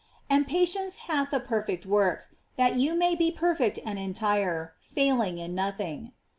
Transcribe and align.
"And 0.31 0.47
patience 0.47 0.97
hath 1.05 1.31
a 1.31 1.39
perfect 1.39 1.85
work, 1.85 2.29
that 2.55 2.75
you 2.75 2.95
may 2.95 3.13
be 3.13 3.29
perfect 3.29 3.77
and 3.85 3.99
entire, 3.99 4.73
failing 4.79 5.37
in 5.37 5.53
nothing." 5.53 6.13